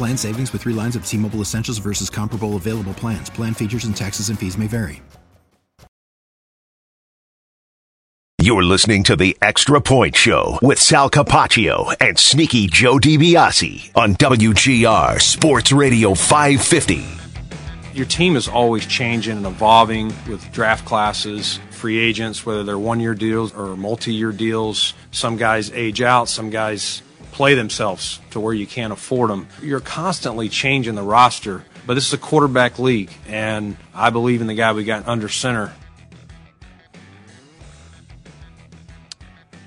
[0.00, 3.28] Plan savings with three lines of T Mobile Essentials versus comparable available plans.
[3.28, 5.02] Plan features and taxes and fees may vary.
[8.40, 14.14] You're listening to the Extra Point Show with Sal Capaccio and Sneaky Joe DiBiase on
[14.14, 17.04] WGR Sports Radio 550.
[17.92, 23.00] Your team is always changing and evolving with draft classes, free agents, whether they're one
[23.00, 24.94] year deals or multi year deals.
[25.10, 27.02] Some guys age out, some guys
[27.40, 29.48] play themselves to where you can't afford them.
[29.62, 34.46] You're constantly changing the roster, but this is a quarterback league, and I believe in
[34.46, 35.72] the guy we got under center.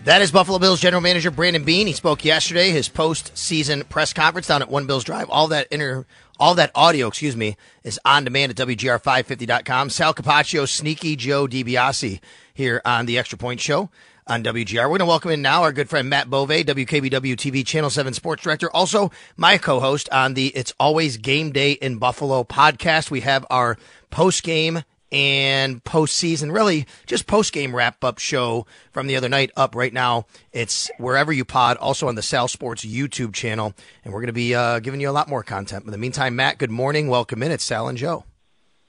[0.03, 1.87] That is Buffalo Bills general manager Brandon Beane.
[1.87, 5.31] He spoke yesterday, his post-season press conference down at One Bills Drive.
[5.31, 6.05] All that inter,
[6.39, 9.89] all that audio, excuse me, is on demand at WGR550.com.
[9.89, 12.19] Sal Capaccio, Sneaky Joe DiBiase
[12.53, 13.89] here on the Extra Point Show
[14.27, 14.83] on WGR.
[14.83, 18.13] We're going to welcome in now our good friend Matt Bové, WKBW TV Channel 7
[18.13, 23.11] sports director, also my co-host on the It's Always Game Day in Buffalo podcast.
[23.11, 23.77] We have our
[24.11, 30.25] post-game and postseason, really just post-game wrap-up show from the other night up right now.
[30.51, 34.33] It's wherever you pod, also on the Sal Sports YouTube channel, and we're going to
[34.33, 35.85] be uh, giving you a lot more content.
[35.85, 37.07] In the meantime, Matt, good morning.
[37.07, 37.51] Welcome in.
[37.51, 38.25] It's Sal and Joe.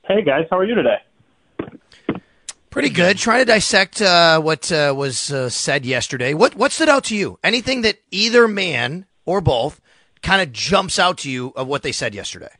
[0.06, 0.96] Hey guys, how are you today?
[2.74, 3.18] Pretty good.
[3.18, 6.34] Trying to dissect uh, what uh, was uh, said yesterday.
[6.34, 7.38] What what stood out to you?
[7.44, 9.80] Anything that either man or both
[10.22, 12.50] kind of jumps out to you of what they said yesterday?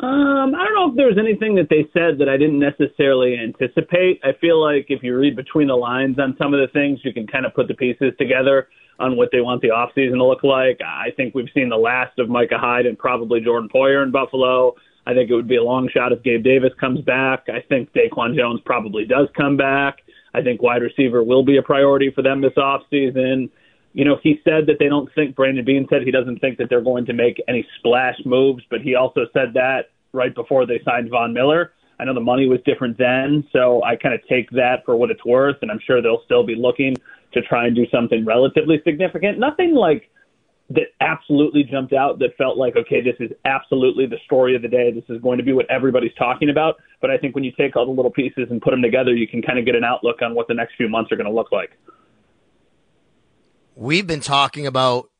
[0.00, 3.38] Um, I don't know if there was anything that they said that I didn't necessarily
[3.38, 4.18] anticipate.
[4.24, 7.12] I feel like if you read between the lines on some of the things, you
[7.12, 8.66] can kind of put the pieces together
[8.98, 10.80] on what they want the offseason to look like.
[10.84, 14.74] I think we've seen the last of Micah Hyde and probably Jordan Poyer in Buffalo.
[15.06, 17.46] I think it would be a long shot if Gabe Davis comes back.
[17.48, 19.98] I think Daquan Jones probably does come back.
[20.32, 23.50] I think wide receiver will be a priority for them this offseason.
[23.92, 26.68] You know, he said that they don't think, Brandon Beane said he doesn't think that
[26.68, 30.80] they're going to make any splash moves, but he also said that right before they
[30.84, 31.72] signed Von Miller.
[32.00, 35.10] I know the money was different then, so I kind of take that for what
[35.10, 36.96] it's worth, and I'm sure they'll still be looking
[37.32, 39.38] to try and do something relatively significant.
[39.38, 40.10] Nothing like
[40.70, 44.68] that absolutely jumped out that felt like, okay, this is absolutely the story of the
[44.68, 44.90] day.
[44.90, 46.76] This is going to be what everybody's talking about.
[47.00, 49.28] But I think when you take all the little pieces and put them together, you
[49.28, 51.32] can kind of get an outlook on what the next few months are going to
[51.32, 51.72] look like.
[53.76, 55.10] We've been talking about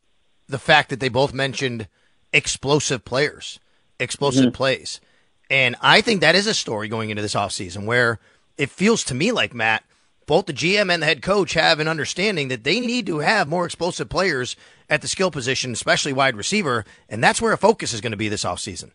[0.48, 1.88] the fact that they both mentioned
[2.32, 3.60] explosive players,
[3.98, 4.52] explosive mm-hmm.
[4.52, 5.00] plays.
[5.50, 8.18] And I think that is a story going into this offseason where
[8.56, 9.84] it feels to me like, Matt,
[10.26, 13.48] both the GM and the head coach have an understanding that they need to have
[13.48, 14.56] more explosive players
[14.88, 18.16] at the skill position, especially wide receiver, and that's where a focus is going to
[18.16, 18.90] be this offseason.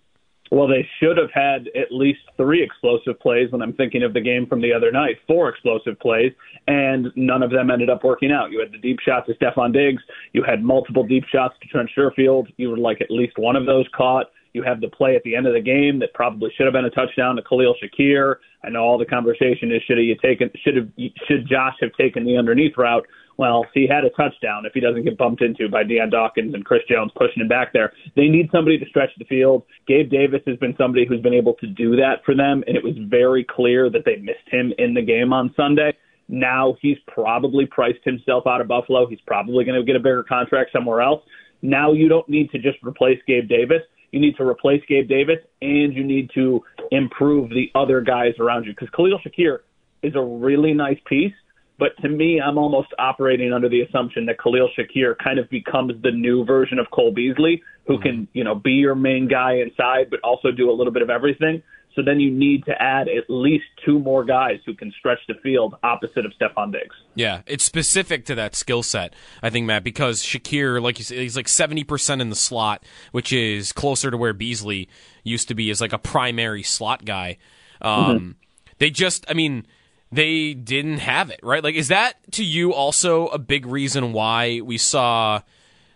[0.51, 4.21] Well, they should have had at least three explosive plays when I'm thinking of the
[4.21, 5.17] game from the other night.
[5.27, 6.33] Four explosive plays,
[6.67, 8.49] and none of them ended up working out.
[8.49, 10.01] You had the deep shot to Stefon Diggs.
[10.33, 12.47] You had multiple deep shots to Trent Sherfield.
[12.57, 14.31] You were like at least one of those caught.
[14.53, 16.85] You have the play at the end of the game that probably should have been
[16.85, 18.35] a touchdown to Khalil Shakir.
[18.63, 20.89] I know all the conversation is should have you taken should have
[21.27, 23.05] should Josh have taken the underneath route?
[23.37, 26.65] Well, he had a touchdown if he doesn't get bumped into by Dion Dawkins and
[26.65, 27.93] Chris Jones pushing him back there.
[28.17, 29.63] They need somebody to stretch the field.
[29.87, 32.83] Gabe Davis has been somebody who's been able to do that for them, and it
[32.83, 35.95] was very clear that they missed him in the game on Sunday.
[36.27, 39.07] Now he's probably priced himself out of Buffalo.
[39.07, 41.23] He's probably going to get a bigger contract somewhere else.
[41.61, 43.81] Now you don't need to just replace Gabe Davis.
[44.11, 48.65] You need to replace Gabe Davis, and you need to improve the other guys around
[48.65, 49.59] you because Khalil Shakir
[50.01, 51.33] is a really nice piece
[51.79, 55.93] but to me, I'm almost operating under the assumption that Khalil Shakir kind of becomes
[56.03, 58.03] the new version of Cole Beasley, who mm-hmm.
[58.03, 61.09] can, you know, be your main guy inside, but also do a little bit of
[61.09, 61.63] everything.
[61.99, 65.33] So then you need to add at least two more guys who can stretch the
[65.43, 66.95] field opposite of Stefon Diggs.
[67.13, 69.13] Yeah, it's specific to that skill set,
[69.43, 73.33] I think, Matt, because Shakir, like you said, he's like 70% in the slot, which
[73.33, 74.87] is closer to where Beasley
[75.25, 77.37] used to be as like a primary slot guy.
[77.81, 78.31] Um, mm-hmm.
[78.77, 79.65] They just, I mean,
[80.09, 81.61] they didn't have it, right?
[81.61, 85.41] Like, is that to you also a big reason why we saw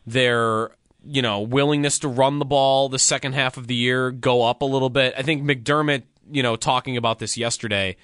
[0.06, 0.72] their
[1.06, 4.62] you know willingness to run the ball the second half of the year go up
[4.62, 5.14] a little bit?
[5.18, 7.98] I think McDermott, you know, talking about this yesterday,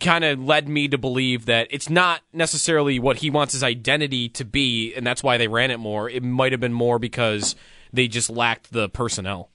[0.00, 4.28] kind of led me to believe that it's not necessarily what he wants his identity
[4.30, 6.08] to be, and that's why they ran it more.
[6.08, 7.56] It might have been more because
[7.92, 9.50] they just lacked the personnel.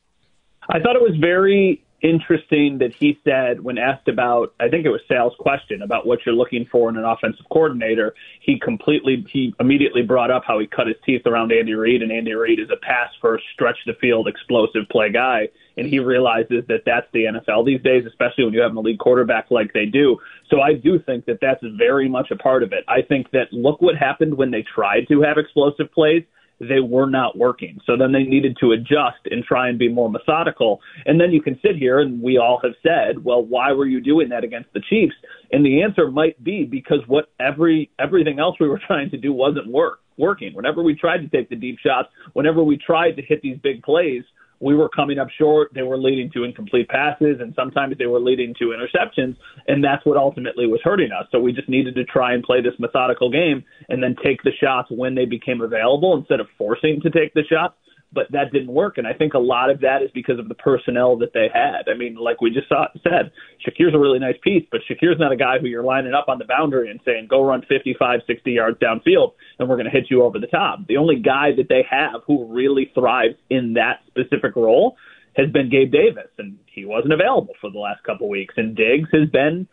[0.70, 4.90] I thought it was very interesting that he said when asked about I think it
[4.90, 9.54] was Sal's question about what you're looking for in an offensive coordinator, he completely he
[9.60, 12.70] immediately brought up how he cut his teeth around Andy Reid and Andy Reid is
[12.70, 15.48] a pass first, stretch the field, explosive play guy,
[15.78, 19.00] and he realizes that that's the NFL these days, especially when you have an elite
[19.00, 20.18] quarterback like they do.
[20.50, 22.84] So I do think that that's very much a part of it.
[22.88, 26.24] I think that look what happened when they tried to have explosive plays
[26.68, 27.80] they were not working.
[27.86, 30.82] So then they needed to adjust and try and be more methodical.
[31.06, 34.02] And then you can sit here and we all have said, well, why were you
[34.02, 35.16] doing that against the Chiefs?
[35.52, 39.34] And the answer might be because what every everything else we were trying to do
[39.34, 40.54] wasn't work working.
[40.54, 43.84] Whenever we tried to take the deep shots, whenever we tried to hit these big
[43.84, 44.24] plays,
[44.60, 45.72] we were coming up short.
[45.74, 49.36] They were leading to incomplete passes, and sometimes they were leading to interceptions,
[49.68, 51.28] and that's what ultimately was hurting us.
[51.32, 54.52] So we just needed to try and play this methodical game and then take the
[54.62, 57.76] shots when they became available instead of forcing to take the shots
[58.16, 58.98] but that didn't work.
[58.98, 61.92] And I think a lot of that is because of the personnel that they had.
[61.92, 63.32] I mean, like we just saw, said,
[63.62, 66.40] Shakir's a really nice piece, but Shakir's not a guy who you're lining up on
[66.40, 70.06] the boundary and saying, go run 55, 60 yards downfield and we're going to hit
[70.10, 70.80] you over the top.
[70.88, 74.96] The only guy that they have who really thrives in that specific role
[75.36, 78.54] has been Gabe Davis, and he wasn't available for the last couple weeks.
[78.56, 79.68] And Diggs has been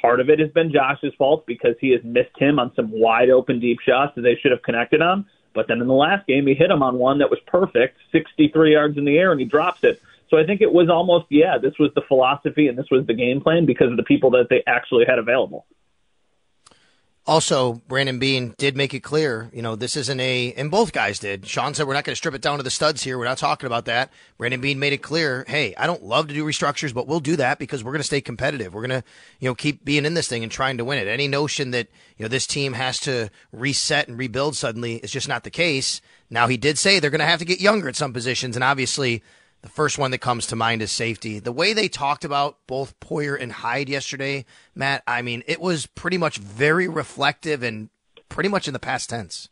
[0.00, 3.30] part of it has been Josh's fault because he has missed him on some wide
[3.30, 5.26] open deep shots that they should have connected on.
[5.54, 8.72] But then in the last game, he hit him on one that was perfect, 63
[8.72, 10.00] yards in the air, and he drops it.
[10.30, 13.12] So I think it was almost, yeah, this was the philosophy and this was the
[13.12, 15.66] game plan because of the people that they actually had available.
[17.24, 21.20] Also, Brandon Beane did make it clear, you know, this isn't a, and both guys
[21.20, 21.46] did.
[21.46, 23.16] Sean said, we're not going to strip it down to the studs here.
[23.16, 24.10] We're not talking about that.
[24.38, 27.36] Brandon Beane made it clear, hey, I don't love to do restructures, but we'll do
[27.36, 28.74] that because we're going to stay competitive.
[28.74, 29.08] We're going to,
[29.38, 31.06] you know, keep being in this thing and trying to win it.
[31.06, 31.86] Any notion that,
[32.16, 36.00] you know, this team has to reset and rebuild suddenly is just not the case.
[36.28, 38.64] Now, he did say they're going to have to get younger at some positions, and
[38.64, 39.22] obviously,
[39.62, 41.38] the first one that comes to mind is safety.
[41.38, 44.44] The way they talked about both Poyer and Hyde yesterday,
[44.74, 47.88] Matt, I mean, it was pretty much very reflective and
[48.28, 49.48] pretty much in the past tense.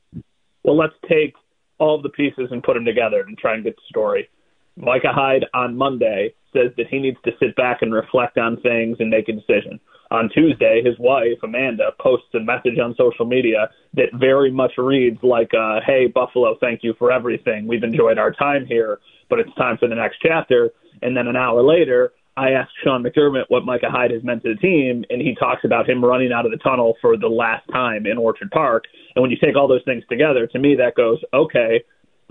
[0.65, 1.35] Well, let's take
[1.79, 4.29] all of the pieces and put them together and try and get the story.
[4.77, 8.97] Micah Hyde on Monday says that he needs to sit back and reflect on things
[8.99, 9.79] and make a decision.
[10.11, 15.23] On Tuesday, his wife, Amanda, posts a message on social media that very much reads
[15.23, 17.69] like, uh, Hey, Buffalo, thank you for everything.
[17.69, 18.99] We've enjoyed our time here
[19.31, 20.71] but it's time for the next chapter.
[21.01, 24.55] And then an hour later, I asked Sean McDermott what Micah Hyde has meant to
[24.55, 27.67] the team, and he talks about him running out of the tunnel for the last
[27.73, 28.85] time in Orchard Park.
[29.15, 31.83] And when you take all those things together, to me, that goes, okay,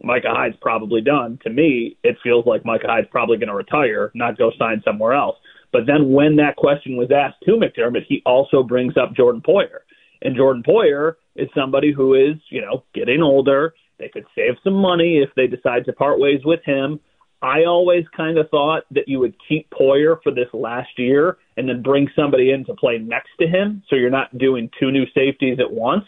[0.04, 1.40] Micah Hyde's probably done.
[1.44, 5.14] To me, it feels like Micah Hyde's probably going to retire, not go sign somewhere
[5.14, 5.38] else.
[5.72, 9.82] But then when that question was asked to McDermott, he also brings up Jordan Poyer.
[10.22, 13.74] And Jordan Poyer is somebody who is, you know, getting older.
[14.00, 17.00] They could save some money if they decide to part ways with him.
[17.42, 21.70] I always kind of thought that you would keep Poyer for this last year and
[21.70, 25.06] then bring somebody in to play next to him so you're not doing two new
[25.16, 26.04] safeties at once.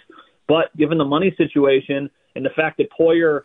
[0.47, 3.41] But given the money situation and the fact that Poyer,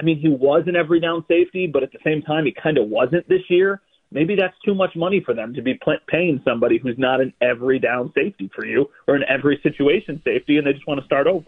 [0.00, 2.78] I mean, he was an every down safety, but at the same time, he kind
[2.78, 3.82] of wasn't this year.
[4.10, 7.78] Maybe that's too much money for them to be paying somebody who's not an every
[7.78, 11.26] down safety for you or an every situation safety and they just want to start
[11.26, 11.46] over.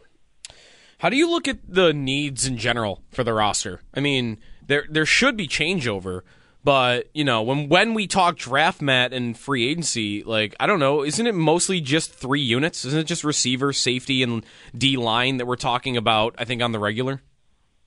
[1.02, 3.80] How do you look at the needs in general for the roster?
[3.92, 6.21] I mean, there there should be changeover,
[6.62, 10.78] but you know, when when we talk draft Matt and free agency, like I don't
[10.78, 12.85] know, isn't it mostly just three units?
[12.85, 14.47] Isn't it just receiver, safety, and
[14.78, 16.37] D line that we're talking about?
[16.38, 17.21] I think on the regular.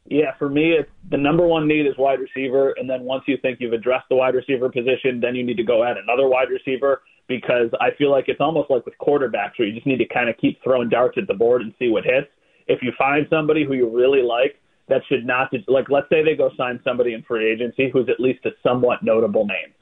[0.03, 3.37] Yeah, for me, it's the number one need is wide receiver, and then once you
[3.41, 6.49] think you've addressed the wide receiver position, then you need to go add another wide
[6.49, 10.05] receiver because I feel like it's almost like with quarterbacks where you just need to
[10.05, 12.27] kind of keep throwing darts at the board and see what hits
[12.67, 16.35] if you find somebody who you really like, that should not like let's say they
[16.35, 19.73] go sign somebody in free agency who's at least a somewhat notable name.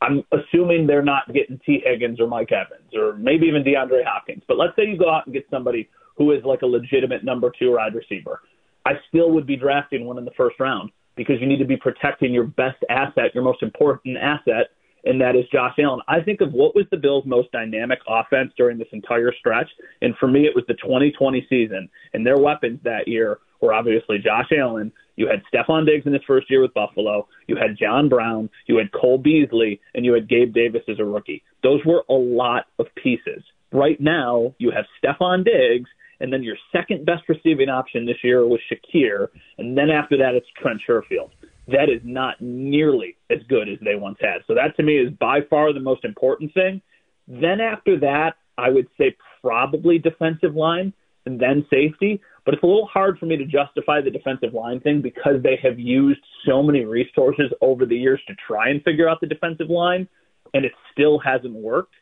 [0.00, 4.42] I'm assuming they're not getting Tee Higgins or Mike Evans or maybe even DeAndre Hopkins.
[4.46, 7.50] But let's say you go out and get somebody who is like a legitimate number
[7.58, 8.40] two wide receiver.
[8.84, 11.76] I still would be drafting one in the first round because you need to be
[11.76, 14.70] protecting your best asset, your most important asset,
[15.04, 16.00] and that is Josh Allen.
[16.08, 19.68] I think of what was the Bills' most dynamic offense during this entire stretch,
[20.02, 21.88] and for me, it was the 2020 season.
[22.12, 24.92] And their weapons that year were obviously Josh Allen.
[25.16, 27.28] You had Stefon Diggs in his first year with Buffalo.
[27.46, 28.50] You had John Brown.
[28.66, 31.42] You had Cole Beasley, and you had Gabe Davis as a rookie.
[31.62, 33.42] Those were a lot of pieces.
[33.72, 35.88] Right now, you have Stefon Diggs
[36.20, 40.34] and then your second best receiving option this year was Shakir, and then after that
[40.34, 41.30] it's Trent Sherfield.
[41.68, 44.42] That is not nearly as good as they once had.
[44.46, 46.82] So that to me is by far the most important thing.
[47.26, 50.92] Then after that, I would say probably defensive line
[51.26, 52.20] and then safety.
[52.44, 55.58] But it's a little hard for me to justify the defensive line thing because they
[55.62, 59.70] have used so many resources over the years to try and figure out the defensive
[59.70, 60.06] line,
[60.52, 61.94] and it still hasn't worked.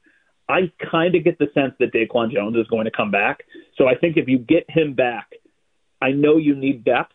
[0.48, 3.44] I kind of get the sense that Daquan Jones is going to come back.
[3.78, 5.30] So I think if you get him back,
[6.02, 7.12] I know you need depth,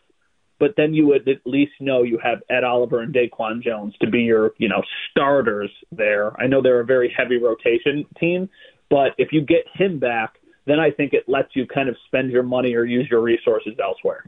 [0.58, 4.10] but then you would at least know you have Ed Oliver and Daquan Jones to
[4.10, 6.38] be your, you know, starters there.
[6.40, 8.48] I know they're a very heavy rotation team,
[8.90, 12.30] but if you get him back, then I think it lets you kind of spend
[12.30, 14.24] your money or use your resources elsewhere.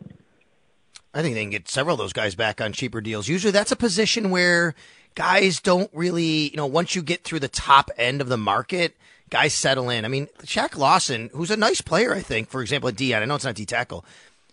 [1.12, 3.28] I think they can get several of those guys back on cheaper deals.
[3.28, 4.74] Usually that's a position where
[5.16, 8.96] guys don't really, you know, once you get through the top end of the market,
[9.28, 10.04] guys settle in.
[10.04, 13.24] I mean, Shaq Lawson, who's a nice player, I think, for example, at D, I
[13.24, 14.04] know it's not D tackle.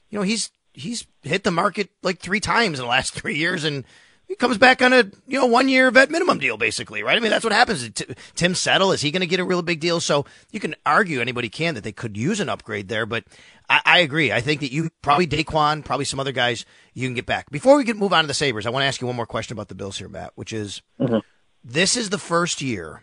[0.10, 3.64] You know, he's he's hit the market like three times in the last three years,
[3.64, 3.84] and
[4.28, 7.18] he comes back on a you know one year vet minimum deal, basically, right?
[7.18, 7.90] I mean, that's what happens.
[8.36, 10.00] Tim Settle is he going to get a real big deal?
[10.00, 13.24] So you can argue anybody can that they could use an upgrade there, but
[13.70, 14.32] I, I agree.
[14.32, 17.50] I think that you probably Daquan, probably some other guys you can get back.
[17.50, 19.26] Before we get move on to the Sabres, I want to ask you one more
[19.26, 21.20] question about the Bills here, Matt, which is mm-hmm.
[21.64, 23.02] this is the first year,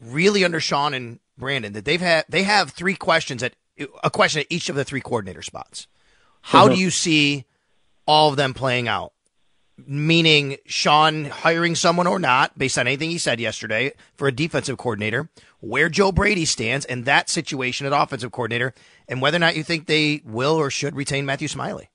[0.00, 3.54] really under Sean and Brandon, that they've had they have three questions at
[4.02, 5.86] a question at each of the three coordinator spots.
[6.46, 6.80] How do uh-huh.
[6.80, 7.44] you see
[8.06, 9.12] all of them playing out?
[9.84, 14.78] Meaning Sean hiring someone or not, based on anything he said yesterday, for a defensive
[14.78, 18.74] coordinator, where Joe Brady stands in that situation at offensive coordinator,
[19.08, 21.90] and whether or not you think they will or should retain Matthew Smiley.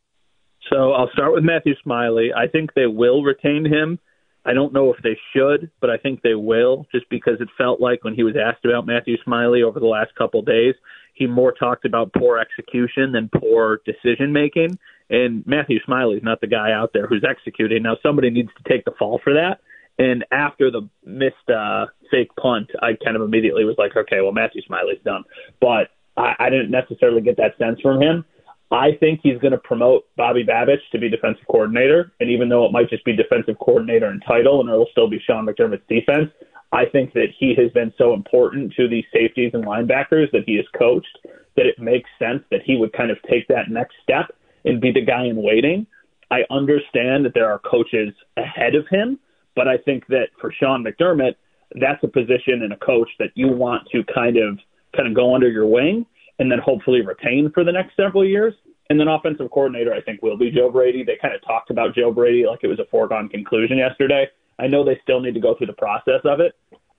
[0.69, 2.31] So I'll start with Matthew Smiley.
[2.33, 3.99] I think they will retain him.
[4.43, 7.79] I don't know if they should, but I think they will, just because it felt
[7.79, 10.75] like when he was asked about Matthew Smiley over the last couple of days,
[11.21, 14.79] he more talked about poor execution than poor decision making.
[15.09, 17.83] And Matthew Smiley's not the guy out there who's executing.
[17.83, 19.59] Now somebody needs to take the fall for that.
[19.99, 24.31] And after the missed uh, fake punt, I kind of immediately was like, okay, well
[24.31, 25.23] Matthew Smiley's done.
[25.59, 28.25] But I, I didn't necessarily get that sense from him.
[28.71, 32.13] I think he's going to promote Bobby Babich to be defensive coordinator.
[32.19, 35.19] And even though it might just be defensive coordinator in title and it'll still be
[35.27, 36.31] Sean McDermott's defense,
[36.71, 40.55] I think that he has been so important to the safeties and linebackers that he
[40.55, 41.17] has coached
[41.57, 44.91] that it makes sense that he would kind of take that next step and be
[44.91, 45.85] the guy in waiting.
[46.29, 49.19] I understand that there are coaches ahead of him,
[49.55, 51.35] but I think that for Sean McDermott,
[51.79, 54.57] that's a position and a coach that you want to kind of
[54.95, 56.05] kind of go under your wing
[56.39, 58.53] and then hopefully retain for the next several years.
[58.89, 61.03] And then offensive coordinator, I think, will be Joe Brady.
[61.03, 64.27] They kind of talked about Joe Brady like it was a foregone conclusion yesterday.
[64.61, 66.53] I know they still need to go through the process of it.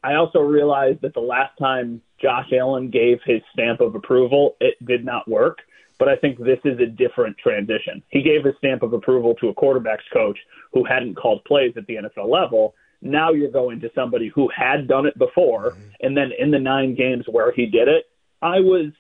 [0.05, 4.75] I also realized that the last time Josh Allen gave his stamp of approval, it
[4.85, 5.59] did not work.
[5.99, 8.03] But I think this is a different transition.
[8.09, 10.39] He gave his stamp of approval to a quarterbacks coach
[10.73, 12.75] who hadn't called plays at the NFL level.
[13.01, 15.71] Now you're going to somebody who had done it before.
[15.71, 15.89] Mm-hmm.
[16.01, 18.07] And then in the nine games where he did it,
[18.41, 18.91] I was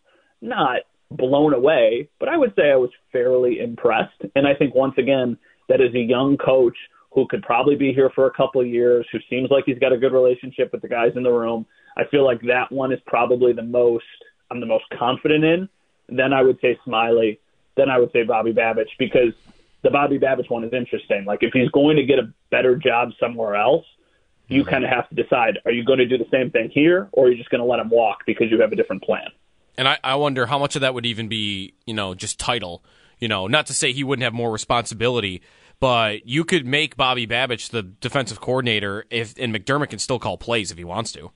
[0.41, 4.23] not blown away, but I would say I was fairly impressed.
[4.37, 5.37] And I think once again,
[5.69, 6.77] that is a young coach
[7.15, 9.93] who could probably be here for a couple of years, who seems like he's got
[9.93, 11.67] a good relationship with the guys in the room.
[11.97, 14.05] I feel like that one is probably the most
[14.51, 15.69] I'm the most confident in.
[16.09, 17.41] Then I would say Smiley.
[17.77, 19.33] Then I would say Bobby Babich because
[19.83, 21.25] the Bobby Babich one is interesting.
[21.25, 23.85] Like if he's going to get a better job somewhere else,
[24.49, 24.71] you mm-hmm.
[24.71, 27.27] kind of have to decide: are you going to do the same thing here, or
[27.27, 29.29] are you just going to let him walk because you have a different plan?
[29.79, 32.85] And I, I wonder how much of that would even be, you know, just title.
[33.19, 35.43] You know, not to say he wouldn't have more responsibility,
[35.83, 40.39] but you could make Bobby Babich the defensive coordinator if and McDermott can still call
[40.39, 41.33] plays if he wants to.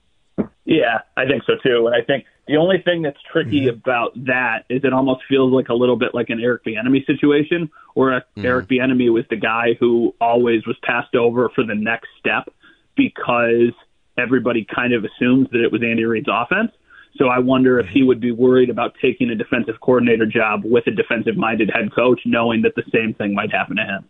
[0.63, 1.87] Yeah, I think so too.
[1.87, 3.75] And I think the only thing that's tricky mm-hmm.
[3.75, 7.69] about that is it almost feels like a little bit like an Eric Bieniemy situation,
[7.93, 8.45] where mm-hmm.
[8.45, 12.47] Eric Bieniemy was the guy who always was passed over for the next step
[12.95, 13.73] because
[14.17, 16.71] everybody kind of assumes that it was Andy Reid's offense.
[17.17, 20.87] So I wonder if he would be worried about taking a defensive coordinator job with
[20.87, 24.09] a defensive minded head coach, knowing that the same thing might happen to him.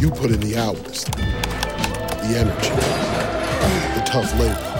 [0.00, 2.70] You put in the hours, the energy,
[3.94, 4.70] the tough labor.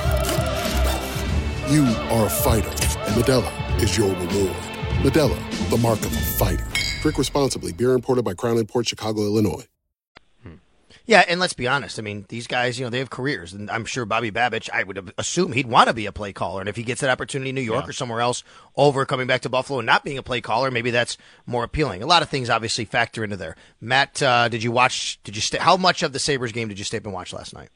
[1.72, 4.56] You are a fighter, and Modelo is your reward.
[5.02, 6.66] Modelo, the mark of a fighter.
[7.02, 7.72] Drink responsibly.
[7.72, 9.66] Beer imported by Crown Port Chicago, Illinois.
[10.42, 10.54] Hmm.
[11.06, 11.98] Yeah, and let's be honest.
[11.98, 14.68] I mean, these guys, you know, they have careers, and I'm sure Bobby Babich.
[14.72, 17.10] I would assume he'd want to be a play caller, and if he gets that
[17.10, 17.90] opportunity in New York Yeah.
[17.90, 18.42] or somewhere else,
[18.76, 21.16] over coming back to Buffalo and not being a play caller, maybe that's
[21.46, 22.02] more appealing.
[22.02, 23.56] A lot of things obviously factor into there.
[23.80, 25.20] Matt, uh, did you watch?
[25.22, 25.58] Did you stay?
[25.58, 27.68] How much of the Sabres game did you stay up and watch last night?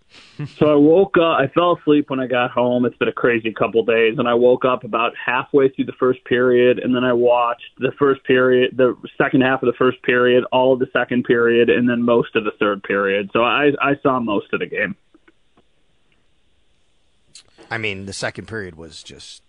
[0.57, 1.39] So I woke up.
[1.39, 2.85] I fell asleep when I got home.
[2.85, 6.25] It's been a crazy couple days, and I woke up about halfway through the first
[6.25, 10.45] period, and then I watched the first period, the second half of the first period,
[10.51, 13.31] all of the second period, and then most of the third period.
[13.33, 14.97] So I I saw most of the game.
[17.71, 19.43] I mean, the second period was just.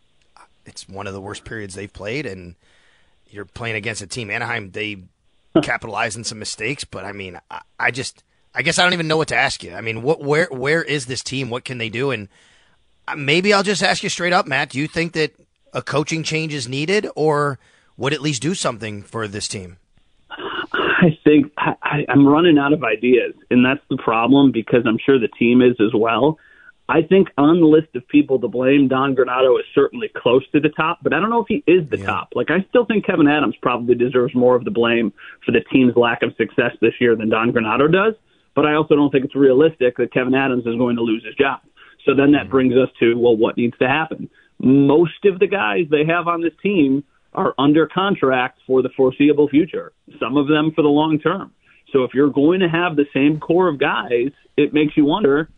[0.69, 2.55] It's one of the worst periods they've played, and
[3.29, 4.29] you're playing against a team.
[4.31, 4.97] Anaheim, they
[5.61, 8.23] capitalized on some mistakes, but I mean, I, I just,
[8.55, 9.73] I guess I don't even know what to ask you.
[9.73, 11.49] I mean, what, where, where is this team?
[11.49, 12.11] What can they do?
[12.11, 12.29] And
[13.07, 14.69] uh, maybe I'll just ask you straight up, Matt.
[14.69, 15.33] Do you think that
[15.73, 17.59] a coaching change is needed, or
[17.97, 19.77] would at least do something for this team?
[20.29, 24.97] I think I, I, I'm running out of ideas, and that's the problem because I'm
[24.97, 26.37] sure the team is as well.
[26.89, 30.59] I think on the list of people to blame, Don Granato is certainly close to
[30.59, 32.29] the top, but I don't know if he is the top.
[32.33, 35.13] Like I still think Kevyn Adams probably deserves more of the blame
[35.45, 38.15] for the team's lack of success this year than Don Granato does.
[38.55, 41.35] But I also don't think it's realistic that Kevyn Adams is going to lose his
[41.35, 41.59] job.
[42.07, 42.51] So then that mm-hmm.
[42.51, 44.27] brings us to well, what needs to happen?
[44.57, 49.47] Most of the guys they have on this team are under contract for the foreseeable
[49.47, 49.93] future.
[50.19, 51.51] Some of them for the long term.
[51.93, 55.49] So if you're going to have the same core of guys, it makes you wonder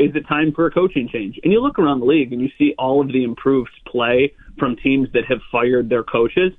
[0.00, 1.38] is it time for a coaching change?
[1.44, 4.76] And you look around the league and you see all of the improved play from
[4.76, 6.52] teams that have fired their coaches.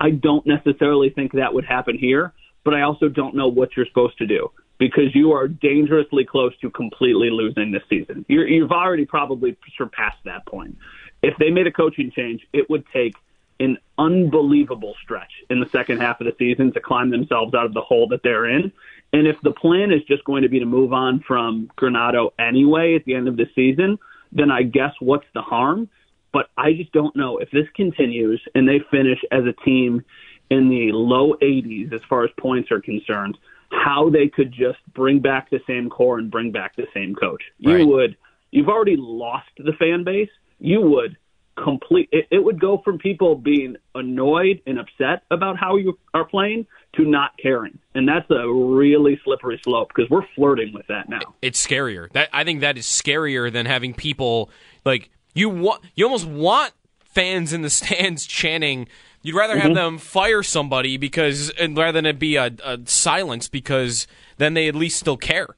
[0.00, 2.32] I don't necessarily think that would happen here,
[2.64, 6.56] but I also don't know what you're supposed to do because you are dangerously close
[6.60, 8.24] to completely losing this season.
[8.28, 10.78] You're, you've already probably surpassed that point.
[11.22, 13.14] If they made a coaching change, it would take
[13.60, 17.74] an unbelievable stretch in the second half of the season to climb themselves out of
[17.74, 18.72] the hole that they're in.
[19.12, 22.94] And if the plan is just going to be to move on from Granato anyway
[22.94, 23.98] at the end of the season,
[24.32, 25.88] then I guess what's the harm?
[26.32, 30.04] But I just don't know if this continues and they finish as a team
[30.50, 33.38] in the low 80s as far as points are concerned,
[33.70, 37.42] how they could just bring back the same core and bring back the same coach.
[37.58, 38.16] You would,
[38.50, 40.30] you've already lost the fan base.
[40.58, 41.16] You would
[41.64, 46.24] complete it, it would go from people being annoyed and upset about how you are
[46.24, 46.66] playing
[46.96, 51.34] to not caring and that's a really slippery slope because we're flirting with that now
[51.42, 52.10] It's scarier.
[52.12, 54.50] That I think that is scarier than having people
[54.84, 55.82] like you want.
[55.94, 56.72] You almost want
[57.04, 58.88] fans in the stands chanting.
[59.22, 59.74] You'd rather have Mhm.
[59.74, 64.06] them fire somebody because, and rather than it be a, a silence because
[64.38, 65.48] then they at least still care.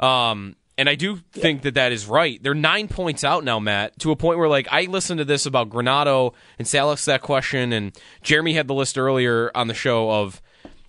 [0.00, 2.40] Um, and I do think that that is right.
[2.40, 5.44] They're nine points out now, Matt, to a point where like I listened to this
[5.44, 10.08] about Granato and Salix that question, and Jeremy had the list earlier on the show
[10.08, 10.40] of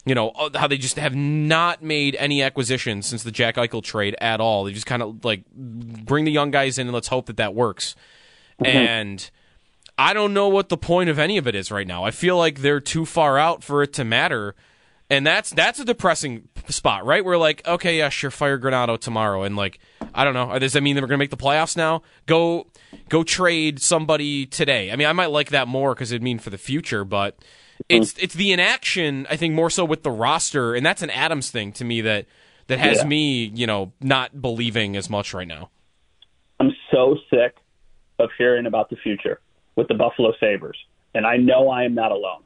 [0.06, 3.84] you know uh, how they just have not made any acquisitions since the Jack Eichel
[3.84, 4.64] trade at all.
[4.64, 7.56] They just kind of like bring the young guys in and let's hope that that
[7.56, 7.96] works.
[8.64, 9.28] And
[9.98, 12.04] I don't know what the point of any of it is right now.
[12.04, 14.54] I feel like they're too far out for it to matter.
[15.10, 17.24] And that's that's a depressing spot, right?
[17.24, 19.80] We're like, okay, yeah, sure, fire Granato tomorrow, and like,
[20.14, 20.58] I don't know.
[20.60, 22.02] Does that mean that we're gonna make the playoffs now?
[22.26, 22.68] Go,
[23.10, 24.92] go trade somebody today.
[24.92, 27.84] I mean, I might like that more because it'd mean for the future, but hmm.
[27.90, 29.28] it's it's the inaction.
[29.30, 32.26] I think more so with the roster, and that's an Adams thing to me that
[32.68, 33.06] that has Yeah.
[33.06, 35.70] me, you know, not believing as much right now.
[36.60, 37.58] I'm so sick
[38.20, 39.40] of hearing about the future
[39.76, 40.78] with the Buffalo Sabres,
[41.16, 42.44] and I know I am not alone.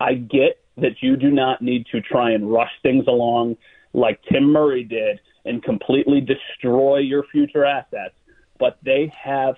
[0.00, 3.56] I get that you do not need to try and rush things along
[3.92, 8.14] like Tim Murray did and completely destroy your future assets.
[8.58, 9.56] But they have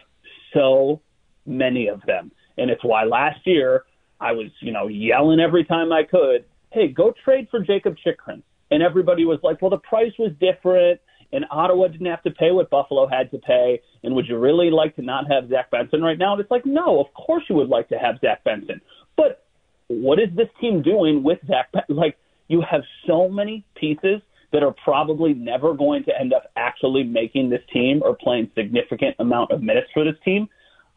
[0.52, 1.00] so
[1.46, 2.32] many of them.
[2.56, 3.84] And it's why last year
[4.20, 8.42] I was, you know, yelling every time I could, hey, go trade for Jacob Chychrun.
[8.70, 11.00] And everybody was like, well, the price was different
[11.34, 13.80] and Ottawa didn't have to pay what Buffalo had to pay.
[14.04, 16.32] And would you really like to not have Zach Benson right now?
[16.32, 18.80] And it's like, no, of course you would like to have Zach Benson.
[19.16, 19.43] But
[19.88, 21.70] what is this team doing with Zach?
[21.88, 22.16] Like,
[22.48, 24.20] you have so many pieces
[24.52, 29.16] that are probably never going to end up actually making this team or playing significant
[29.18, 30.48] amount of minutes for this team.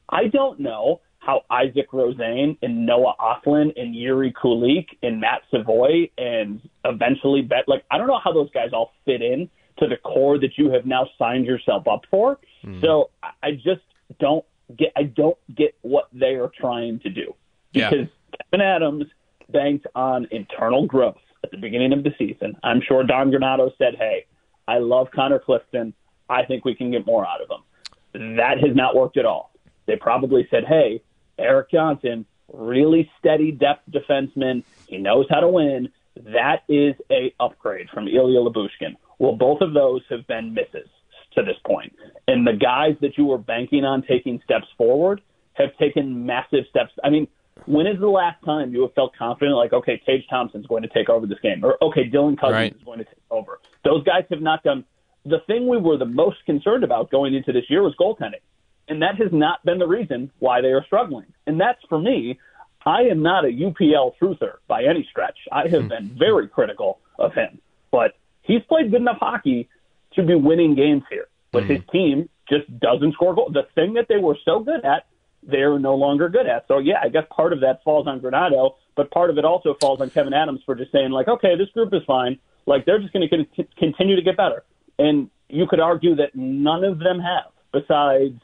[0.09, 6.09] I don't know how Isaac Rosén and Noah Ostlund and Jiri Kulich and Matt Savoie
[6.17, 9.97] and eventually Bet like I don't know how those guys all fit in to the
[9.97, 12.39] core that you have now signed yourself up for.
[12.63, 12.79] Mm.
[12.81, 13.09] So
[13.43, 13.81] I just
[14.19, 14.45] don't
[14.77, 17.33] get I don't get what they are trying to do
[17.73, 18.05] because yeah.
[18.33, 19.05] Kevyn Adams
[19.49, 22.55] banked on internal growth at the beginning of the season.
[22.63, 24.25] I'm sure Don Granato said, "Hey,
[24.67, 25.93] I love Connor Clifton.
[26.29, 29.51] I think we can get more out of him." That has not worked at all.
[29.85, 31.01] They probably said, "Hey,
[31.37, 34.63] Erik Johnson, really steady depth defenseman.
[34.87, 35.89] He knows how to win.
[36.15, 40.89] That is a upgrade from Ilya Lyubushkin." Well, both of those have been misses
[41.35, 41.93] to this point.
[42.27, 45.21] And the guys that you were banking on taking steps forward
[45.53, 46.91] have taken massive steps.
[47.03, 47.27] I mean,
[47.65, 50.89] when is the last time you have felt confident, like, okay, Tage Thompson's going to
[50.89, 52.75] take over this game, or okay, Dylan Cozens right.
[52.75, 53.59] is going to take over?
[53.83, 54.85] Those guys have not done.
[55.25, 58.41] The thing we were the most concerned about going into this year was goaltending,
[58.87, 61.25] and that has not been the reason why they are struggling.
[61.45, 62.39] And that's for me.
[62.85, 65.37] I am not a UPL truther by any stretch.
[65.51, 65.87] I have hmm.
[65.89, 67.59] been very critical of him,
[67.91, 69.67] but he's played good enough hockey
[70.13, 71.27] to be winning games here.
[71.51, 71.69] But mm.
[71.69, 73.53] his team just doesn't score goals.
[73.53, 75.05] The thing that they were so good at,
[75.47, 76.65] they're no longer good at.
[76.67, 79.75] So yeah, I guess part of that falls on Granato, but part of it also
[79.79, 82.37] falls on Kevyn Adams for just saying like, okay, this group is fine.
[82.65, 84.63] Like they're just going to con- continue to get better.
[84.99, 88.41] And you could argue that none of them have, besides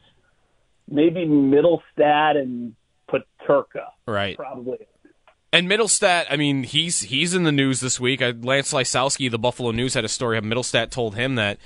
[0.88, 2.74] maybe Mittelstadt and
[3.08, 3.88] Peterka.
[4.06, 4.36] Right.
[4.36, 4.78] Probably.
[5.52, 8.20] And Mittelstadt, I mean, he's he's in the news this week.
[8.20, 10.40] Lance Lysowski, the Buffalo News, had a story.
[10.40, 11.58] Mittelstadt told him that,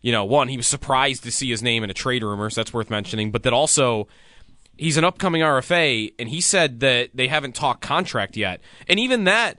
[0.00, 2.60] you know, one, he was surprised to see his name in a trade rumor, so
[2.60, 3.32] that's worth mentioning.
[3.32, 4.06] But that also,
[4.76, 8.60] he's an upcoming RFA, and he said that they haven't talked contract yet.
[8.88, 9.58] And even that,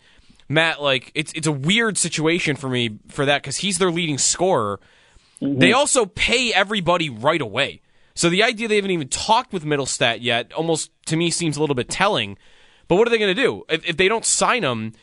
[0.49, 4.17] Matt, like it's it's a weird situation for me for that because he's their leading
[4.17, 4.79] scorer.
[5.41, 5.59] Mm-hmm.
[5.59, 7.81] They also pay everybody right away.
[8.15, 11.59] So the idea they haven't even talked with Mittelstadt yet almost to me seems a
[11.59, 12.37] little bit telling.
[12.87, 14.93] But what are they going to do if, if they don't sign him?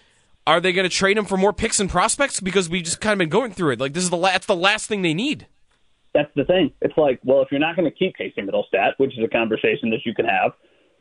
[0.46, 2.40] Are they going to trade him for more picks and prospects?
[2.40, 3.81] Because we've just kind of been going through it.
[3.81, 5.46] Like this is the la- that's the last thing they need.
[6.14, 6.73] That's the thing.
[6.81, 9.90] It's like, well, if you're not going to keep Casey Mittelstadt, which is a conversation
[9.90, 10.53] that you can have,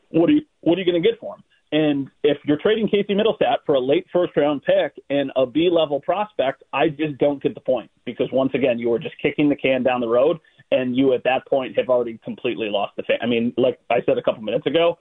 [0.10, 1.44] what are you what are you going to get for him?
[1.72, 5.70] And if you're trading Casey Mittelstadt for a late first round pick and a B
[5.72, 9.50] level prospect, I just don't get the point because once again, you were just kicking
[9.50, 10.38] the can down the road,
[10.72, 13.18] and you at that point have already completely lost the fan.
[13.22, 14.98] I mean, like I said a couple minutes ago,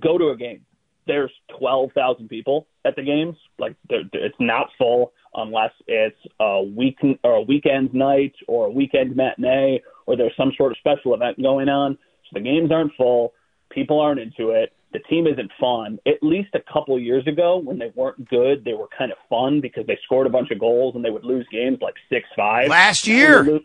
[0.00, 0.64] go to a game
[1.10, 3.36] there's 12,000 people at the games.
[3.58, 9.14] Like it's not full unless it's a week or a weekend night or a weekend
[9.16, 11.96] matinee or there's some sort of special event going on.
[12.24, 13.32] So the games aren't full.
[13.70, 14.72] People aren't into it.
[14.92, 16.00] The team isn't fun.
[16.04, 19.60] At least a couple years ago, when they weren't good, they were kind of fun
[19.60, 22.68] because they scored a bunch of goals and they would lose games like six five.
[22.68, 23.60] Last year,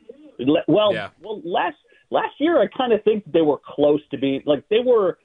[0.68, 1.10] well, yeah.
[1.20, 1.78] well, last
[2.12, 5.18] last year I kind of think they were close to being like they were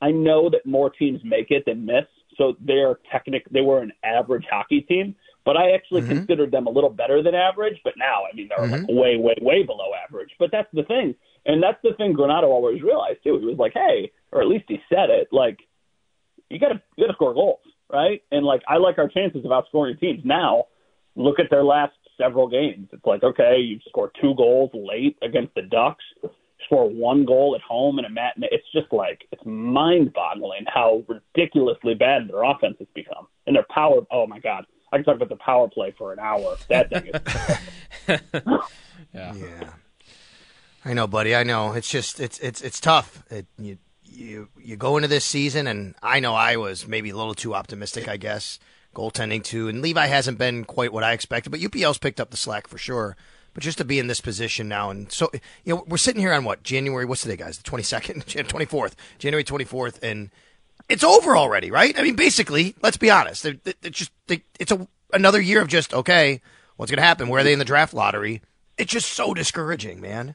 [0.00, 2.04] I know that more teams make it than miss,
[2.36, 3.46] so they're technic.
[3.50, 5.14] They were an average hockey team,
[5.46, 6.18] but I actually mm-hmm.
[6.18, 7.80] considered them a little better than average.
[7.84, 8.84] But now, I mean, they're mm-hmm.
[8.84, 10.30] like way, way, way below average.
[10.38, 11.14] But that's the thing,
[11.46, 13.38] and that's the thing Granato always realized too.
[13.38, 15.60] He was like, hey, or at least he said it, like
[16.50, 18.22] you got to you got to score goals, right?
[18.30, 20.64] And like I like our chances of outscoring teams now.
[21.14, 22.88] Look at their last several games.
[22.92, 26.04] It's like okay, you score two goals late against the Ducks
[26.64, 28.48] score one goal at home in a matinee.
[28.50, 34.00] It's just like it's mind-boggling how ridiculously bad their offense has become and their power.
[34.10, 36.56] Oh my god, I can talk about the power play for an hour.
[36.68, 38.18] That thing is.
[39.12, 39.34] yeah.
[39.34, 39.70] Yeah.
[40.86, 41.34] I know, buddy.
[41.34, 41.72] I know.
[41.72, 43.22] It's just it's it's it's tough.
[43.28, 47.16] It, you you you go into this season, and I know I was maybe a
[47.16, 48.08] little too optimistic.
[48.08, 48.58] I guess
[48.94, 52.38] goaltending too, and Levi hasn't been quite what I expected, but UPL's picked up the
[52.38, 53.16] slack for sure.
[53.52, 55.30] But just to be in this position now, and so
[55.64, 57.04] you know, we're sitting here on what January?
[57.04, 57.58] What's today, guys?
[57.58, 60.30] The twenty second, twenty fourth, January twenty fourth, and
[60.88, 61.98] it's over already, right?
[61.98, 63.44] I mean, basically, let's be honest.
[63.44, 66.40] It's just it's a another year of just okay.
[66.76, 67.28] What's going to happen?
[67.28, 68.42] Where are they in the draft lottery?
[68.76, 70.34] It's just so discouraging, man.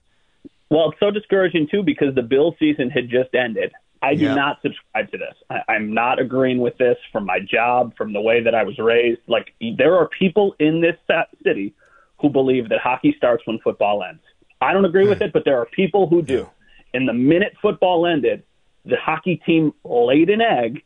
[0.72, 4.34] Well, it's so discouraging too because the Bill season had just ended, I do Yeah.
[4.34, 5.36] not subscribe to this.
[5.50, 8.80] I, I'm not agreeing with this from my job, from the way that I was
[8.80, 9.22] raised.
[9.28, 10.96] Like, there are people in this
[11.44, 11.74] city
[12.20, 14.24] who believe that hockey starts when football ends.
[14.62, 15.26] I don't agree with hmm.
[15.26, 16.50] it, but there are people who do.
[16.94, 18.44] And the minute football ended,
[18.86, 20.84] the hockey team laid an egg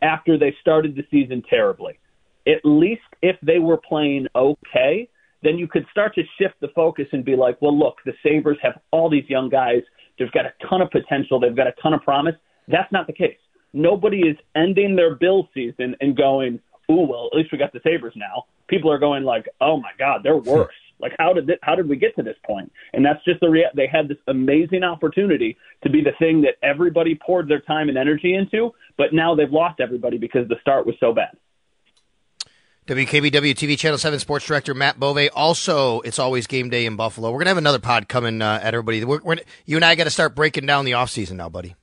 [0.00, 1.98] after they started the season terribly.
[2.46, 5.08] At least if they were playing okay,
[5.42, 8.58] then you could start to shift the focus and be like, well, look, the Sabres
[8.62, 9.82] have all these young guys.
[10.18, 11.40] They've got a ton of potential.
[11.40, 12.34] They've got a ton of promise.
[12.68, 13.38] That's not the case.
[13.72, 17.80] Nobody is ending their bill season and going, ooh, well, at least we got the
[17.82, 18.44] Sabres now.
[18.68, 20.74] People are going like, oh my God, they're worse.
[21.00, 22.72] Like, how did it, how did we get to this point?
[22.92, 26.54] And that's just the rea- they had this amazing opportunity to be the thing that
[26.62, 30.86] everybody poured their time and energy into, but now they've lost everybody because the start
[30.86, 31.36] was so bad.
[32.86, 35.28] WKBW TV Channel 7 Sports Director Matt Bové.
[35.32, 37.30] Also, it's always game day in Buffalo.
[37.30, 39.04] We're going to have another pod coming uh, at everybody.
[39.04, 41.76] We're, we're, you and I got to start breaking down the offseason now, buddy.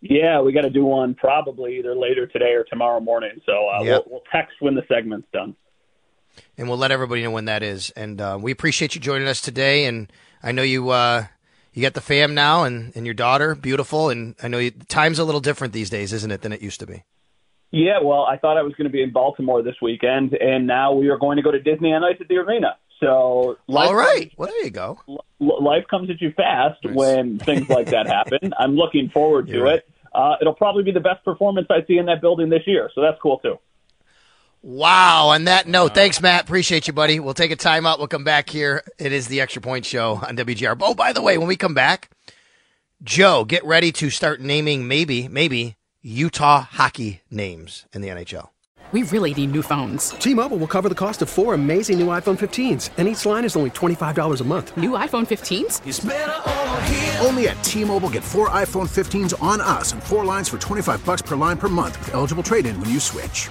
[0.00, 3.40] Yeah, we got to do one probably either later today or tomorrow morning.
[3.46, 3.86] So uh, Yep.
[3.86, 5.54] we'll, we'll text when the segment's done.
[6.56, 7.90] And we'll let everybody know when that is.
[7.90, 9.86] And uh, we appreciate you joining us today.
[9.86, 11.26] And I know you uh,
[11.72, 14.08] you got the fam now and, and your daughter, beautiful.
[14.08, 16.80] And I know you, time's a little different these days, isn't it, than it used
[16.80, 17.02] to be?
[17.72, 20.92] Yeah, well, I thought I was going to be in Baltimore this weekend, and now
[20.92, 22.76] we are going to go to Disney on Ice at the arena.
[23.00, 24.32] So, life All right.
[24.36, 25.00] Well, there you go.
[25.40, 28.54] life comes at you fast when things like that happen.
[28.56, 29.88] I'm looking forward to it.
[30.14, 33.00] Uh, it'll probably be the best performance I see in that building this year, so
[33.00, 33.58] that's cool too.
[34.64, 35.28] Wow.
[35.28, 36.44] On that note, thanks, Matt.
[36.44, 37.20] Appreciate you, buddy.
[37.20, 37.98] We'll take a time out.
[37.98, 38.82] We'll come back here.
[38.98, 40.78] It is the Extra Point Show on WGR.
[40.80, 42.08] Oh, by the way, when we come back,
[43.02, 48.48] Joe, get ready to start naming maybe, maybe Utah hockey names in the NHL.
[48.90, 50.10] We really need new phones.
[50.10, 53.56] T-Mobile will cover the cost of four amazing new iPhone 15s, and each line is
[53.56, 54.76] only $25 a month.
[54.78, 55.80] New iPhone 15s?
[57.26, 61.20] Only at T-Mobile get four iPhone 15s on us and four lines for 25 bucks
[61.22, 63.50] per line per month with eligible trade-in when you switch.